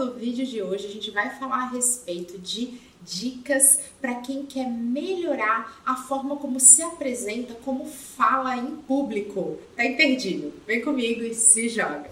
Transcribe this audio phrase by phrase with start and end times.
[0.00, 4.66] no vídeo de hoje a gente vai falar a respeito de dicas para quem quer
[4.66, 9.58] melhorar a forma como se apresenta, como fala em público.
[9.76, 10.54] Tá imperdível?
[10.66, 12.08] Vem comigo e se joga!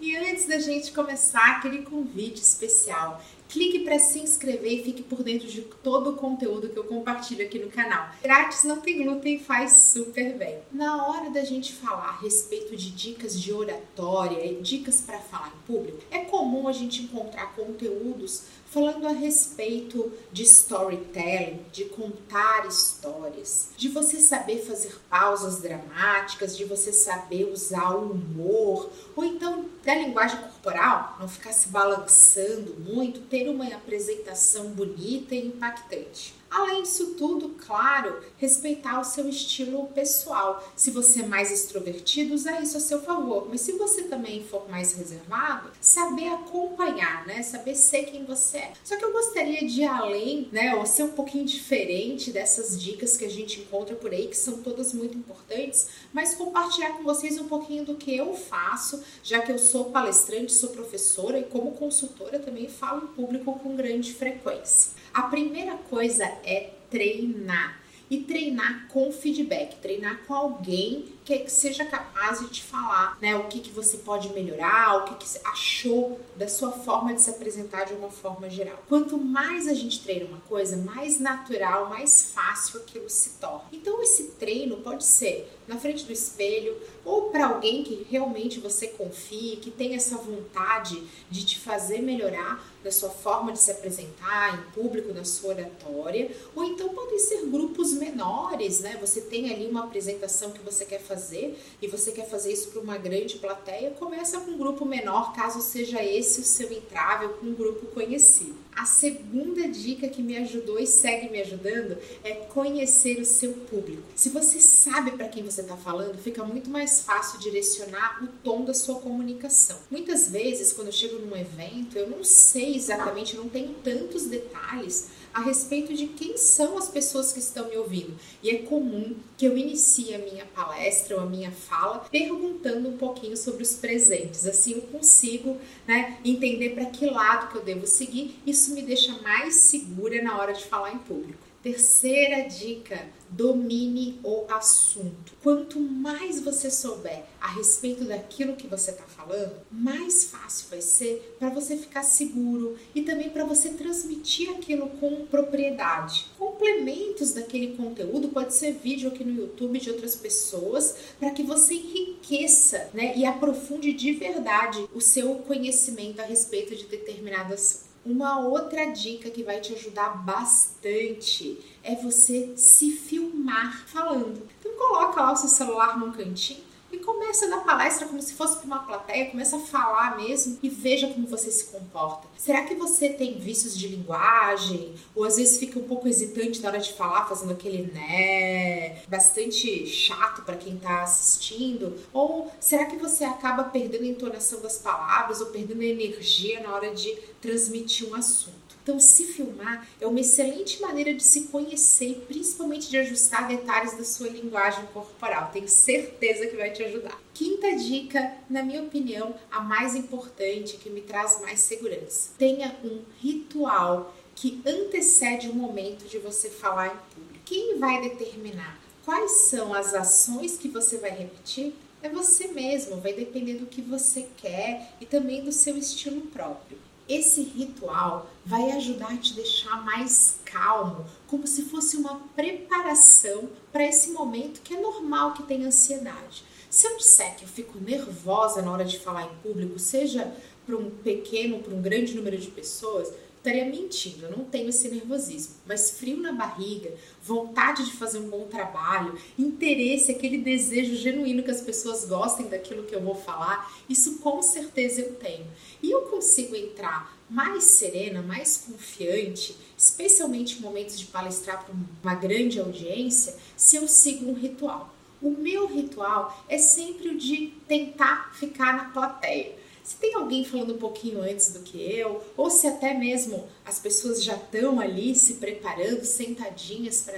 [0.00, 5.22] E antes da gente começar aquele convite especial, Clique para se inscrever e fique por
[5.22, 8.10] dentro de todo o conteúdo que eu compartilho aqui no canal.
[8.22, 10.58] Grátis, não tem glúten e faz super bem.
[10.70, 15.48] Na hora da gente falar a respeito de dicas de oratória e dicas para falar
[15.48, 22.66] em público, é comum a gente encontrar conteúdos falando a respeito de storytelling, de contar
[22.66, 29.64] histórias, de você saber fazer pausas dramáticas, de você saber usar o humor, ou então
[29.82, 36.37] da linguagem corporal, não ficar se balançando muito, uma apresentação bonita e impactante.
[36.50, 40.66] Além disso tudo, claro, respeitar o seu estilo pessoal.
[40.74, 43.46] Se você é mais extrovertido, usar isso a seu favor.
[43.48, 47.42] Mas se você também for mais reservado, saber acompanhar, né?
[47.42, 48.72] Saber ser quem você é.
[48.82, 50.74] Só que eu gostaria de ir além, né?
[50.76, 54.62] Ou ser um pouquinho diferente dessas dicas que a gente encontra por aí, que são
[54.62, 59.52] todas muito importantes, mas compartilhar com vocês um pouquinho do que eu faço, já que
[59.52, 64.92] eu sou palestrante, sou professora e como consultora também falo em público com grande frequência.
[65.12, 67.80] A primeira coisa é treinar.
[68.10, 73.48] E treinar com feedback, treinar com alguém que seja capaz de te falar né, o
[73.48, 77.28] que, que você pode melhorar, o que, que você achou da sua forma de se
[77.28, 78.82] apresentar de uma forma geral.
[78.88, 83.64] Quanto mais a gente treina uma coisa, mais natural, mais fácil aquilo se torna.
[83.70, 88.88] Então, esse treino pode ser na frente do espelho ou para alguém que realmente você
[88.88, 94.54] confie, que tem essa vontade de te fazer melhorar da sua forma de se apresentar
[94.54, 98.96] em público, na sua oratória, ou então podem ser grupos menores, né?
[99.00, 102.80] Você tem ali uma apresentação que você quer fazer e você quer fazer isso para
[102.80, 107.32] uma grande plateia, começa com um grupo menor, caso seja esse o seu entrave ou
[107.34, 108.56] com um grupo conhecido.
[108.74, 114.02] A segunda dica que me ajudou e segue me ajudando é conhecer o seu público.
[114.14, 118.64] Se você sabe para quem você está falando, fica muito mais fácil direcionar o tom
[118.64, 119.78] da sua comunicação.
[119.90, 124.26] Muitas vezes, quando eu chego num evento, eu não sei exatamente, eu não tenho tantos
[124.26, 128.18] detalhes a respeito de quem são as pessoas que estão me ouvindo.
[128.42, 132.96] E é comum que eu inicie a minha palestra ou a minha fala perguntando um
[132.96, 134.46] pouquinho sobre os presentes.
[134.46, 138.38] Assim eu consigo né, entender para que lado que eu devo seguir.
[138.46, 141.47] Isso me deixa mais segura na hora de falar em público.
[141.62, 145.32] Terceira dica: domine o assunto.
[145.42, 151.36] Quanto mais você souber a respeito daquilo que você está falando, mais fácil vai ser
[151.38, 156.26] para você ficar seguro e também para você transmitir aquilo com propriedade.
[156.38, 161.74] Complementos daquele conteúdo pode ser vídeo aqui no YouTube de outras pessoas para que você
[161.74, 167.87] enriqueça né, e aprofunde de verdade o seu conhecimento a respeito de determinado assunto.
[168.08, 174.48] Uma outra dica que vai te ajudar bastante é você se filmar falando.
[174.58, 176.67] Então coloca lá o seu celular num cantinho
[177.08, 180.68] começa a dar palestra como se fosse para uma plateia, começa a falar mesmo e
[180.68, 182.28] veja como você se comporta.
[182.36, 184.94] Será que você tem vícios de linguagem?
[185.16, 189.86] Ou às vezes fica um pouco hesitante na hora de falar, fazendo aquele né, bastante
[189.86, 191.96] chato para quem está assistindo?
[192.12, 196.74] Ou será que você acaba perdendo a entonação das palavras ou perdendo a energia na
[196.74, 197.10] hora de
[197.40, 198.67] transmitir um assunto?
[198.88, 203.92] Então, se filmar é uma excelente maneira de se conhecer e principalmente de ajustar detalhes
[203.98, 205.50] da sua linguagem corporal.
[205.52, 207.20] Tenho certeza que vai te ajudar.
[207.34, 212.30] Quinta dica, na minha opinião, a mais importante, que me traz mais segurança.
[212.38, 217.44] Tenha um ritual que antecede o momento de você falar em público.
[217.44, 221.74] Quem vai determinar quais são as ações que você vai repetir?
[222.02, 226.87] É você mesmo, vai depender do que você quer e também do seu estilo próprio.
[227.08, 233.86] Esse ritual vai ajudar a te deixar mais calmo, como se fosse uma preparação para
[233.86, 236.44] esse momento que é normal que tenha ansiedade.
[236.68, 240.30] Se eu disser que eu fico nervosa na hora de falar em público, seja
[240.66, 243.10] para um pequeno, para um grande número de pessoas,
[243.48, 246.92] estaria mentindo, eu não tenho esse nervosismo, mas frio na barriga,
[247.22, 252.84] vontade de fazer um bom trabalho, interesse, aquele desejo genuíno que as pessoas gostem daquilo
[252.84, 255.46] que eu vou falar, isso com certeza eu tenho.
[255.82, 262.14] E eu consigo entrar mais serena, mais confiante, especialmente em momentos de palestrar para uma
[262.14, 264.94] grande audiência, se eu sigo um ritual.
[265.20, 269.56] O meu ritual é sempre o de tentar ficar na plateia
[269.88, 273.78] se tem alguém falando um pouquinho antes do que eu, ou se até mesmo as
[273.78, 277.08] pessoas já estão ali se preparando, sentadinhas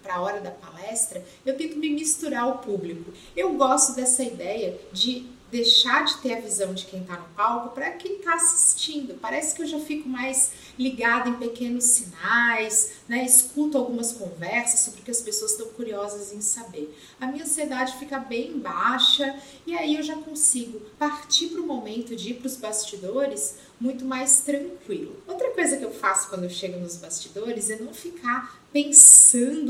[0.00, 3.12] para a hora da palestra, eu tento me misturar ao público.
[3.36, 7.74] Eu gosto dessa ideia de deixar de ter a visão de quem está no palco
[7.74, 9.18] para quem está assistindo.
[9.20, 13.24] Parece que eu já fico mais ligada em pequenos sinais, né?
[13.24, 16.96] escuto algumas conversas sobre o que as pessoas estão curiosas em saber.
[17.20, 19.36] A minha ansiedade fica bem baixa
[19.66, 24.04] e aí eu já consigo partir para o momento de ir para os bastidores muito
[24.04, 25.16] mais tranquilo.
[25.26, 29.19] Outra coisa que eu faço quando eu chego nos bastidores é não ficar pensando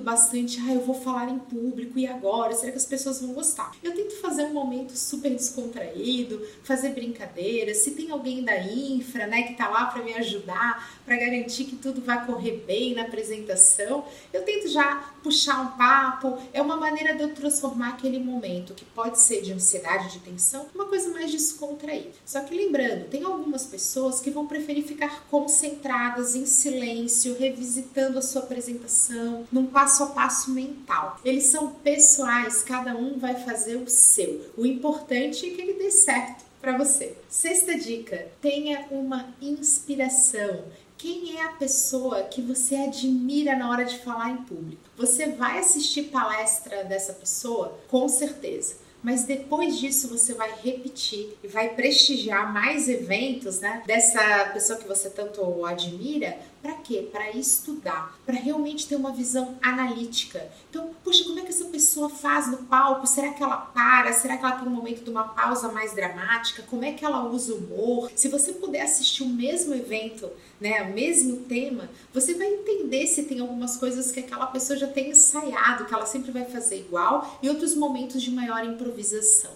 [0.00, 3.72] bastante, ah, eu vou falar em público e agora, será que as pessoas vão gostar?
[3.82, 9.42] Eu tento fazer um momento super descontraído, fazer brincadeiras, se tem alguém da infra, né,
[9.42, 14.04] que tá lá para me ajudar, para garantir que tudo vai correr bem na apresentação,
[14.32, 18.84] eu tento já puxar um papo, é uma maneira de eu transformar aquele momento que
[18.84, 22.12] pode ser de ansiedade, de tensão, uma coisa mais descontraída.
[22.24, 28.22] Só que lembrando, tem algumas pessoas que vão preferir ficar concentradas em silêncio, revisitando a
[28.22, 31.20] sua apresentação num passo a passo mental.
[31.24, 34.50] Eles são pessoais, cada um vai fazer o seu.
[34.56, 37.16] O importante é que ele dê certo para você.
[37.28, 40.64] Sexta dica: tenha uma inspiração.
[40.98, 44.82] Quem é a pessoa que você admira na hora de falar em público?
[44.96, 47.78] Você vai assistir palestra dessa pessoa?
[47.88, 54.46] Com certeza mas depois disso você vai repetir e vai prestigiar mais eventos, né, dessa
[54.46, 57.08] pessoa que você tanto admira, para quê?
[57.12, 60.50] Para estudar, para realmente ter uma visão analítica.
[60.68, 63.06] Então, puxa, como é que essa pessoa faz no palco?
[63.06, 64.12] Será que ela para?
[64.12, 66.64] Será que ela tem um momento de uma pausa mais dramática?
[66.64, 68.10] Como é que ela usa o humor?
[68.16, 70.28] Se você puder assistir o mesmo evento,
[70.60, 74.88] né, o mesmo tema, você vai entender se tem algumas coisas que aquela pessoa já
[74.88, 78.95] tem ensaiado, que ela sempre vai fazer igual, e outros momentos de maior improvisação.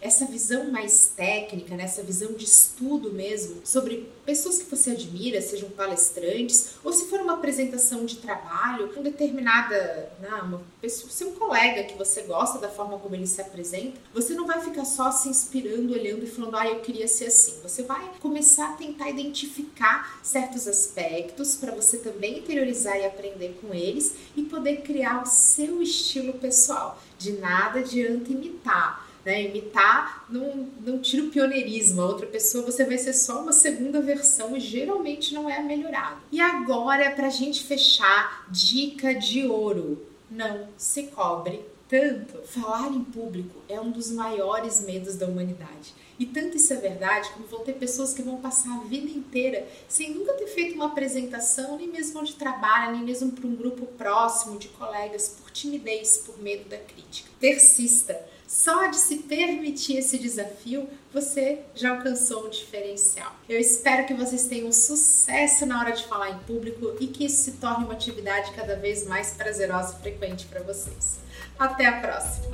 [0.00, 5.40] Essa visão mais técnica, né, essa visão de estudo mesmo sobre pessoas que você admira,
[5.40, 11.32] sejam palestrantes ou se for uma apresentação de trabalho com determinada, né, uma pessoa, seu
[11.32, 15.10] colega que você gosta da forma como ele se apresenta, você não vai ficar só
[15.10, 17.60] se inspirando, olhando e falando, ah, eu queria ser assim.
[17.62, 23.74] Você vai começar a tentar identificar certos aspectos para você também interiorizar e aprender com
[23.74, 27.00] eles e poder criar o seu estilo pessoal.
[27.22, 29.44] De nada adianta imitar né?
[29.44, 32.02] Imitar não, não tira o pioneirismo.
[32.02, 36.20] A outra pessoa você vai ser só uma segunda versão e geralmente não é melhorado.
[36.30, 42.46] E agora, para a gente fechar, dica de ouro: não se cobre tanto.
[42.46, 45.94] Falar em público é um dos maiores medos da humanidade.
[46.18, 49.66] E tanto isso é verdade, como vão ter pessoas que vão passar a vida inteira
[49.88, 53.86] sem nunca ter feito uma apresentação, nem mesmo onde trabalha, nem mesmo para um grupo
[53.86, 57.30] próximo de colegas, por timidez, por medo da crítica.
[57.40, 63.34] Persista só de se permitir esse desafio, você já alcançou um diferencial.
[63.48, 67.44] Eu espero que vocês tenham sucesso na hora de falar em público e que isso
[67.44, 71.18] se torne uma atividade cada vez mais prazerosa e frequente para vocês.
[71.58, 72.50] Até a próxima!